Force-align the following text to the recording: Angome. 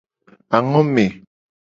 Angome. 0.57 1.05